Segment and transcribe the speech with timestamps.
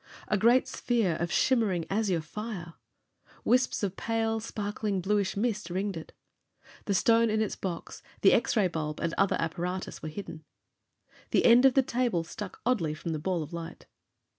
[0.29, 2.73] A great sphere of shimmering azure fire!
[3.45, 6.11] Wisps of pale, sparkling bluish mist ringed it.
[6.85, 10.43] The stone in its box, the X ray bulb and other apparatus were hidden.
[11.29, 13.85] The end of the table stuck oddly from the ball of light.